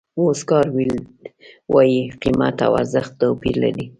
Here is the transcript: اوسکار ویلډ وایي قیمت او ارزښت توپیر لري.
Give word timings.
اوسکار 0.19 0.65
ویلډ 0.75 1.03
وایي 1.73 2.01
قیمت 2.21 2.57
او 2.65 2.71
ارزښت 2.81 3.11
توپیر 3.21 3.55
لري. 3.63 3.85